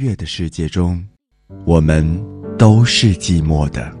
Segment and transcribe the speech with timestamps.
[0.00, 1.04] 乐的世界中，
[1.66, 2.24] 我们
[2.56, 3.92] 都是寂寞的。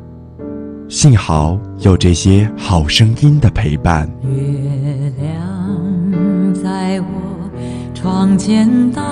[0.88, 4.10] 幸好有这些好声音的陪伴。
[4.22, 7.50] 月亮在我
[7.94, 9.02] 窗前荡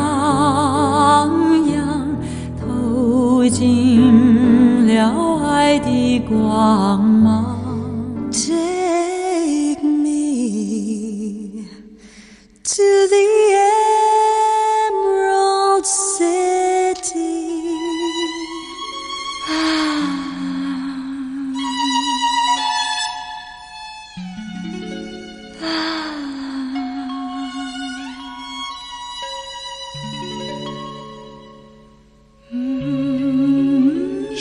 [1.70, 2.16] 漾，
[2.58, 7.54] 透进了爱的光芒。
[8.32, 11.66] Take me
[12.64, 13.18] to the
[13.52, 13.87] Emerald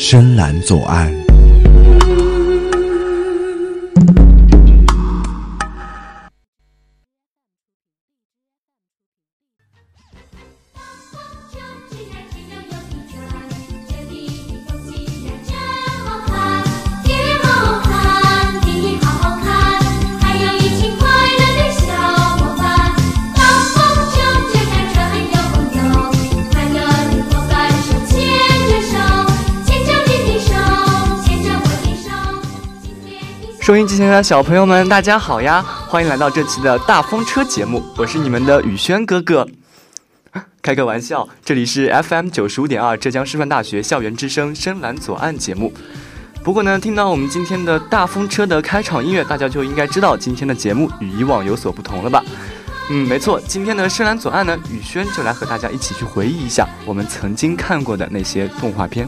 [0.10, 1.14] 深蓝左岸。
[34.22, 35.62] 小朋友们，大家好呀！
[35.62, 39.48] 欢迎来到这期的大风车节目，我是你们的宇轩哥哥。
[40.62, 45.72] 开个玩笑，这里是 FM 九十五点二浙江师范大学校园之声深蓝左岸节目。
[46.44, 52.24] 不过呢，听到我们今天的大风车的开场音乐，大家就应该知道今天的节目与以往有所不同了吧？
[52.90, 59.08] 嗯，没错，今天的深蓝左岸呢，宇轩就来和大家一起去回忆一下我们曾经看过的那些动画片。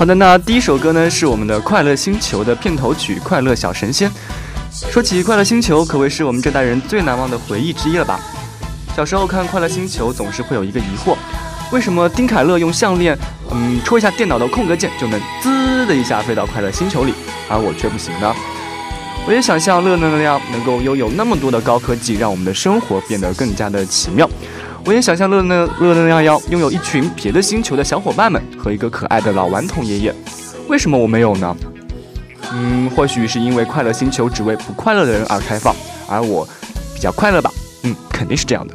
[0.00, 4.10] 好的，那第一首歌呢是我们的《快乐星球》的片头曲《快乐小神仙》。
[4.90, 8.18] 说起《快乐星球》，可谓是我们这代人最难忘的回忆之一了吧？
[8.96, 11.14] 小时候看《快乐星球》，总是会有一个疑惑：
[11.70, 13.14] 为什么丁凯乐用项链，
[13.50, 17.12] 嗯，戳一下电脑的空格键就能滋的一下飞到快乐星球里，
[17.50, 18.34] 而我却不行呢？
[19.26, 24.26] 我也想像乐乐那样，能够拥有那么多的高科技，让我们的生活变得更加的奇妙。
[24.86, 30.14] 我也想象乐乐乐乐那样，拥有一群别的星球的小伙伴们和一个可爱的老顽童爷爷。
[30.68, 31.56] 为什么我没有呢？
[32.52, 35.74] 嗯，或许是因为快乐星球只为不快乐的人而开放，
[36.08, 36.48] 而我
[36.94, 37.52] 比较快乐吧。
[37.84, 38.74] 嗯，肯定是这样的。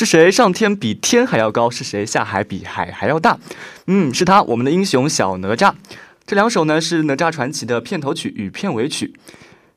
[0.00, 1.68] 是谁上天比天还要高？
[1.68, 3.38] 是谁下海比海还要大？
[3.86, 5.74] 嗯，是他，我们的英雄小哪吒。
[6.24, 9.12] 这两首呢是《哪吒传奇》的片头曲与片尾曲。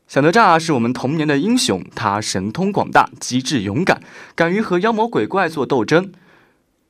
[0.08, 4.02] 小哪吒是我们童年的英雄，他神通广大，机智勇敢，
[4.34, 6.14] 敢于和妖魔鬼怪做斗争。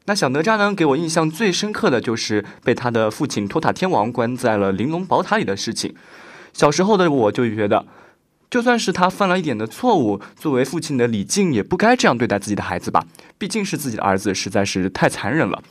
[0.05, 5.95] 那小哪吒呢，给我印象最深刻的就是被他的父亲托塔天王关在了玲珑宝塔里的事情。
[6.53, 7.87] 小时候的我就觉得，
[8.53, 13.03] 就算是他犯了一点的错误，作为父亲的李靖也不该这样对待自己的孩子吧？
[13.39, 15.63] 毕竟是自己的儿子，实在是太残忍了。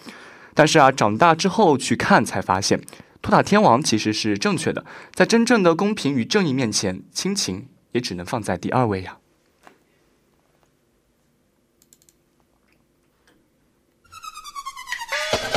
[0.52, 2.82] 但是啊，长大之后去看才发现，
[3.20, 4.84] 托塔天王其实是正确的，
[5.14, 9.19] 在真正的公平与正义面前，亲情也只能放在第二位呀、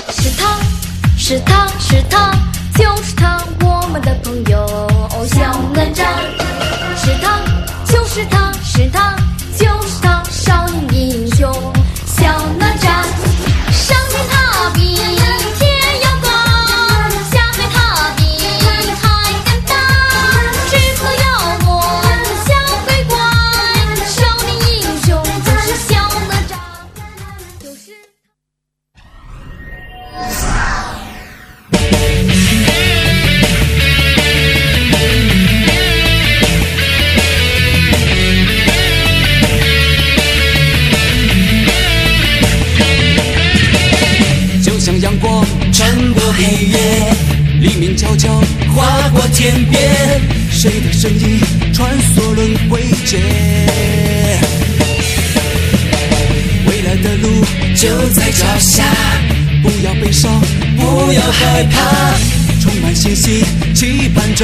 [0.09, 0.59] 是他，
[1.17, 2.31] 是他，是他，
[2.77, 4.67] 就是他，我们的朋友
[5.25, 6.54] 小哪吒。
[7.05, 7.39] 是他，
[7.85, 9.15] 就是他，是他，
[9.59, 11.47] 就是他，少英雄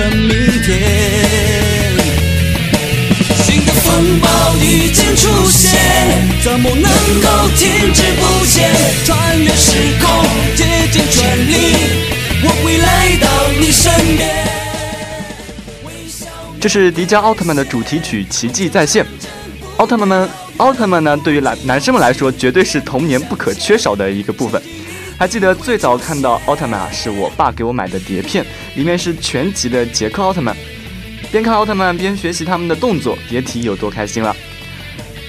[0.02, 0.30] 着明
[0.64, 1.94] 天。
[3.44, 5.80] 新的风暴已经出现，
[6.42, 6.92] 怎么能
[7.22, 8.72] 够停滞不前？
[9.06, 11.54] 穿越时空，竭尽全力，
[12.44, 13.28] 我会来到
[13.60, 14.28] 你身边。
[15.86, 16.26] 微笑
[16.60, 19.06] 这是迪迦奥特曼的主题曲《奇迹再现》。
[19.78, 24.60] 奥特曼们，奥特曼呢，对于男男生们来说，绝对是童年不可缺少的一个部分。
[25.22, 30.58] 还记得最早看到奥特曼啊，是我爸给我买的碟片，里面是全集的杰克奥特曼。
[31.32, 34.36] 边看奥特曼边学习他们的动作，别提有多开心了。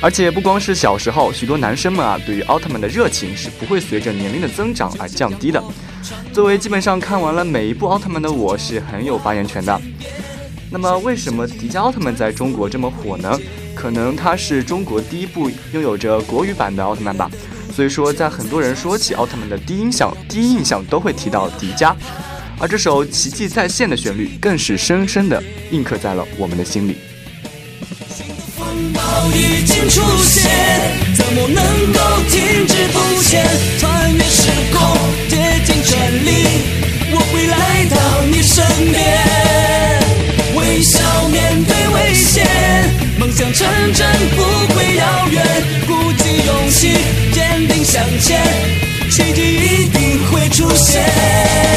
[0.01, 5.63] 而且不光是小时候，许多男生们啊，对于奥特曼的热情是不会随着年龄的增长而降低的。
[6.33, 9.79] 作为基本上看完了每一部奥特曼的我，是很有发言权的。
[10.71, 13.39] 那么，为什么迪迦奥特曼在中国这么火呢？
[13.75, 17.31] 可能它是中国第一部拥有着国语版的奥特曼吧。
[17.73, 21.95] 所以说，在很多人说起奥特曼的第一印象，第一印象都会提到迪迦。
[22.59, 26.99] 而这首《奇迹再现》的旋律，更是深深的印刻在了我们的心里。
[28.57, 29.01] 风暴
[29.35, 30.51] 已经出现，
[31.17, 33.45] 怎么能够停滞不前？
[48.23, 51.72] 奇迹一定会出现。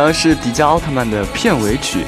[0.00, 2.06] 呢是迪迦奥特曼的片尾曲，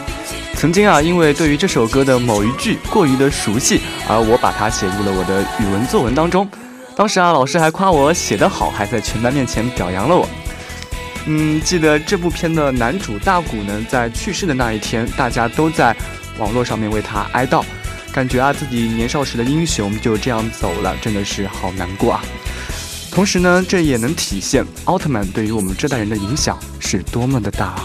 [0.55, 6.49] 曾经啊，因为对于这首歌的某一句过于的熟悉，而我把它写入了我的语文作文当中。
[6.97, 10.27] 当时啊，老师还夸我写得好，还在全班面前表扬了我。
[11.27, 15.95] 嗯，记得这部片的男主大古呢，在去世的那一天，大家都在
[16.39, 17.63] 网络上面为他哀悼，
[18.11, 22.25] 感觉啊自己年少时的英雄就这样走了，真的是好难过啊。
[23.13, 27.77] 同时呢这也能体现奥特曼对于我们这代人的影响是多么的大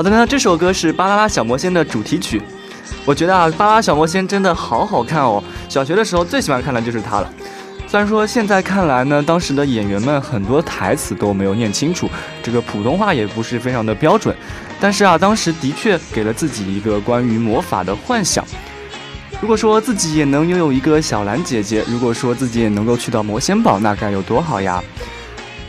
[0.00, 2.40] 好的呢这首歌是巴啦啦小魔仙的主题曲。
[3.04, 5.44] 我觉得啊巴啦啦小魔仙真的好好看哦。
[5.68, 7.30] 小学的时候最喜欢看的就是它了。
[7.86, 12.08] 虽然说现在看来呢当时的演员们很多台词都没有念清楚
[12.42, 14.34] 这个普通话也不是非常的标准
[14.80, 18.42] 但是啊当时的确给了自己一个关于魔法的幻想。
[19.38, 24.82] 如果说自己也能拥有一个小蓝姐姐如果说自己也能够去到魔仙堡那该有多好呀。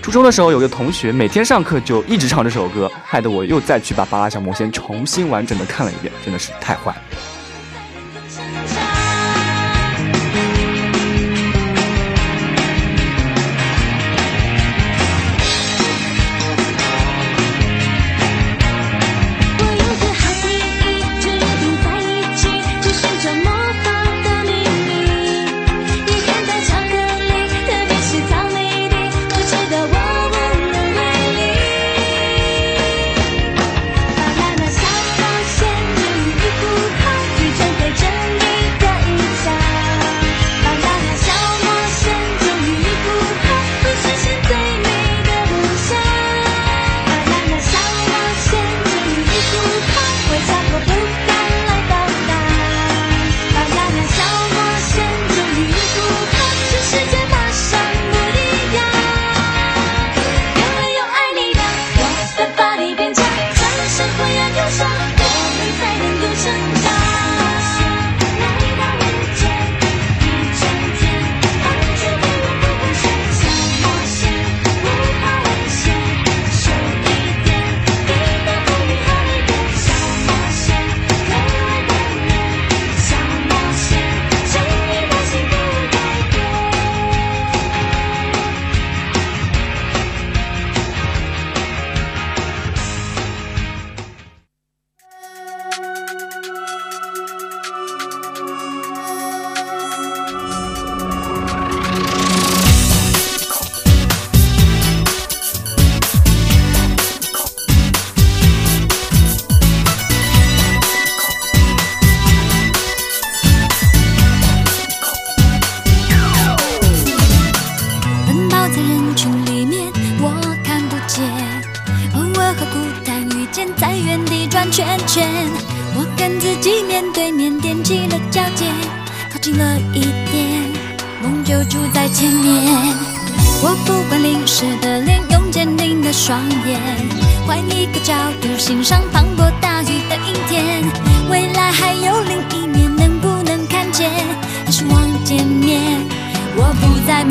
[0.02, 6.92] 初中的时候，有个同学每天上课就一直唱这首歌，害得我又再去把《巴啦小魔仙》重新完整的看了一遍，真的是太坏。
[6.92, 7.02] 了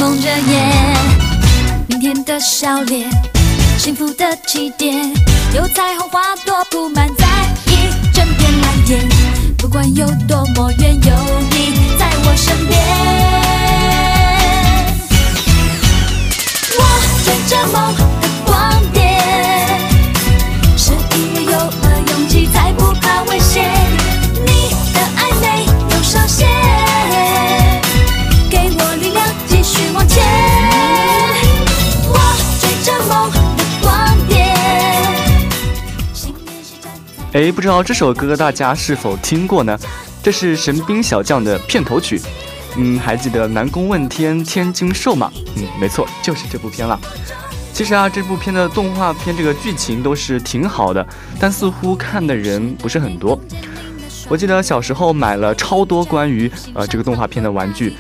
[0.01, 0.97] 蒙着眼，
[1.87, 3.07] 明天的笑脸，
[3.77, 5.13] 幸福的起点，
[5.55, 7.27] 有彩虹花朵铺满在
[7.67, 7.71] 一
[8.11, 9.07] 整片蓝天。
[9.59, 11.13] 不管有多么远，有
[11.51, 12.81] 你在我身边。
[16.79, 16.83] 我
[17.23, 17.95] 追着梦
[37.33, 39.79] 哎，不知道这首歌大家是否听过呢？
[40.21, 42.21] 这是《神兵小将》的片头曲。
[42.77, 45.31] 嗯，还记得南宫问天、天津兽吗？
[45.55, 46.99] 嗯，没错，就是这部片了。
[47.73, 51.07] 其实啊，这部片的动画片这个剧情都是挺好的，
[51.39, 53.41] 但似乎看的人不是很多。
[54.29, 57.95] 我记得小时候买了超多关于呃这个动画片的玩具，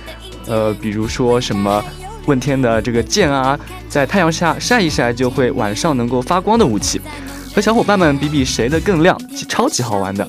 [0.47, 1.81] 呃，比如说什么
[2.27, 3.57] 问天的这个剑啊，
[3.89, 7.01] 在太阳下晒一晒就会晚上能够发光的武器，
[7.55, 10.29] 和小伙伴们比比谁的更亮，超级好玩的。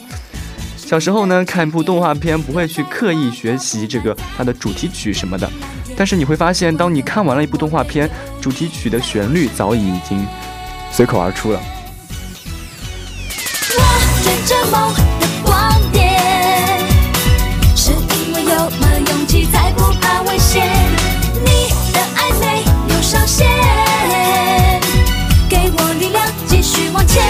[0.75, 5.49] 小时候呢，看一部动画片不会去刻意学习这个它的主题曲什么的，
[5.95, 8.09] 但是你会发现，当你看完了一部动画片，
[8.41, 10.25] 主题曲的旋律早已已经
[10.91, 11.61] 随口而出了。
[13.77, 13.83] 我
[14.21, 16.19] 追着梦的光点，
[17.75, 21.00] 是因为有了勇气，才不怕危险。
[27.11, 27.21] 前。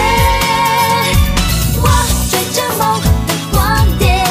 [1.82, 1.86] 我
[2.30, 3.58] 追着梦的光
[3.98, 4.24] 点，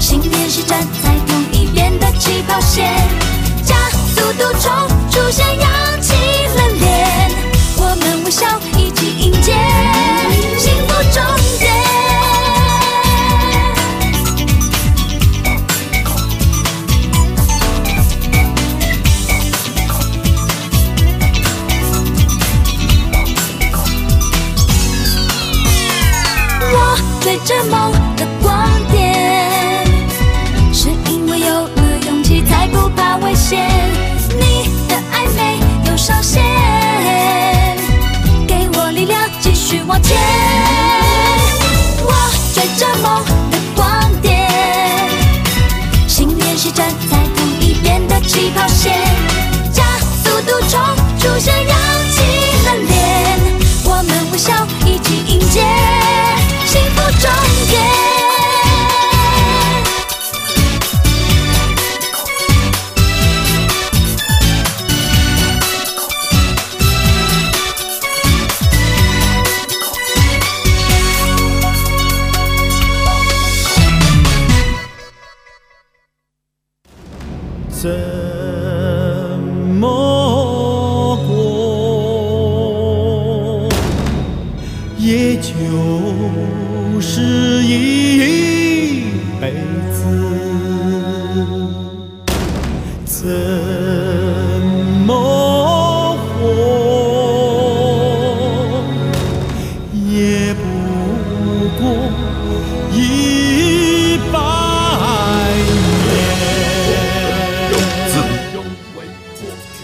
[0.00, 2.94] 信念是站在同一边的起跑线，
[3.64, 4.70] 加速度冲
[5.10, 5.68] 出现，扬
[6.00, 6.14] 起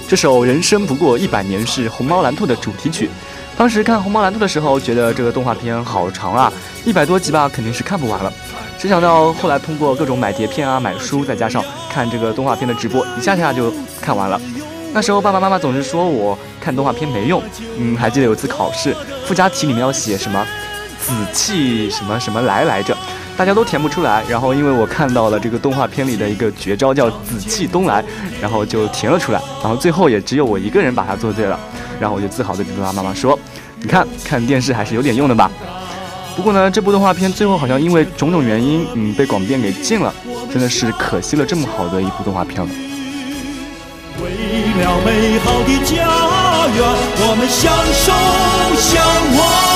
[0.07, 3.09] 这首《人生不过一百年》是《虹猫蓝兔》的主题曲。
[3.57, 6.53] 当时看《虹猫蓝兔》的时候，觉得这个动画片好长啊，
[6.85, 8.33] 一百多集吧，肯定是看不完了。
[8.79, 14.39] 谁想到后来通过各种买碟片啊、买书，再加上看这个动画片的直播，一下下就看完了。
[14.93, 17.43] 那时候爸爸妈妈总是说我看动画片没用，
[17.79, 20.47] 嗯，还记得有次考试，附加题里面要写什么
[21.01, 22.97] “紫气什么什么来”来着，
[23.37, 24.23] 大家都填不出来。
[24.29, 28.05] 然后因为我看到了这个动画片里的一个绝招叫“紫气东来”，
[28.41, 29.41] 然后就填了出来。
[29.63, 31.59] 然后最后也只有我一个人把它做对了，
[32.01, 33.39] 然后我就自豪地对爸爸妈妈说
[33.81, 35.51] ：“你看看电视还是有点用的吧。”
[36.37, 40.13] 不过呢，这部动画片最后好像因为种种原因，嗯，被广电给禁了，
[40.53, 42.69] 真的是可惜了这么好的一部动画片了。
[44.21, 44.31] 为
[44.83, 45.95] 了美好的家
[46.75, 46.85] 园，
[47.21, 48.13] 我们相守
[48.81, 49.05] 相
[49.39, 49.74] 望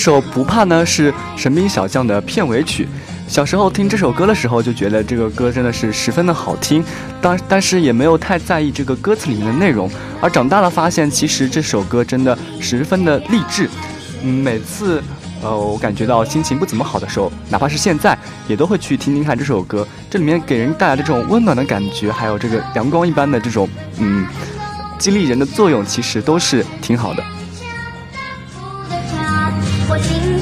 [0.00, 2.88] 首《不怕》呢是《神兵小将》的片尾曲。
[3.28, 6.82] 小时候听这首歌的时候，就觉得这个歌真的是十分的好听，
[7.20, 9.88] 当但是也没有太在意这个歌词里面的内容。
[10.20, 13.68] 而长大了发现，其实这首歌真的十分的励志。
[14.22, 15.02] 嗯，每次
[15.42, 19.86] 呃我感觉到心情不怎么好的时候，哪怕是现在，也都会去听听看这首歌。
[20.08, 24.26] 这里面给人带来的这种温暖的感觉，还有这个阳光一般的这种嗯
[24.98, 27.22] 激励人的作用，其实都是挺好的。
[29.90, 30.39] 我心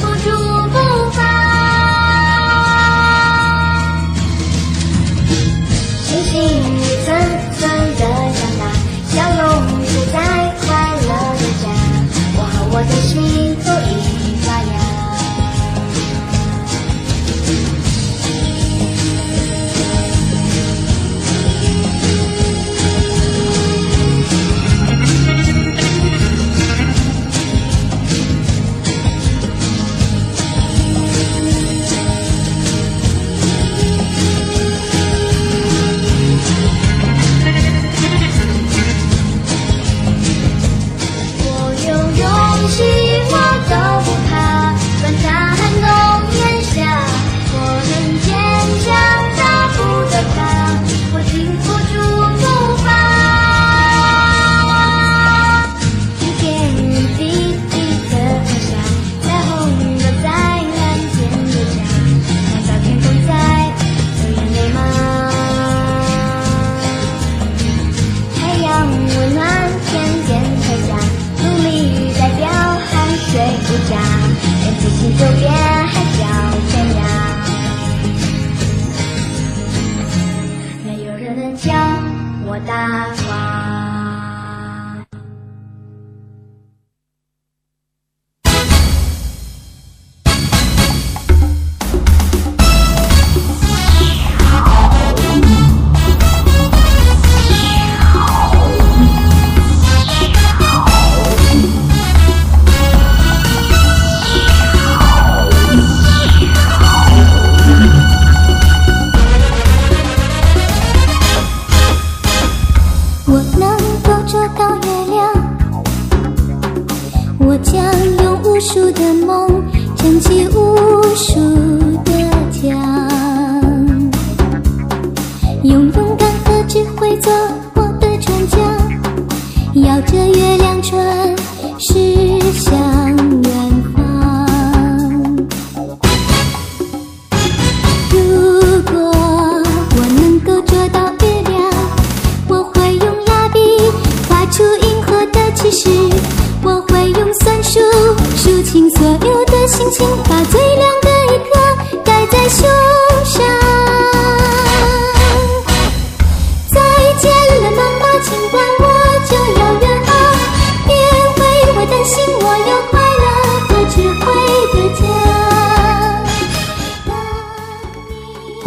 [120.21, 120.58] 情。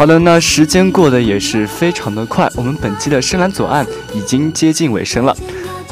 [0.02, 5.36] 好的，那时间过得也是非常的快，我们本期的深蓝左岸已经接近尾声了。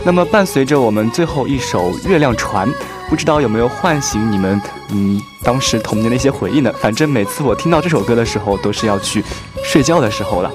[0.05, 2.69] 那么伴随着我们最后一首《月亮船》，
[3.09, 6.73] 不知道有没有唤醒你们嗯当时童年的一些回忆呢？
[6.81, 9.23] 反正每次我听到这首歌的时候，都是要去
[9.63, 10.51] 睡觉的时候了。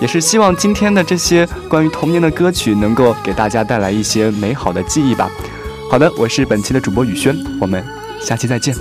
[0.00, 5.30] 也是希望今天的这些关于童年的歌曲能够给大家带来一些美好的记忆吧。
[5.90, 7.84] 好的，我是本期的主播宇轩，我们
[8.22, 8.74] 下期再见。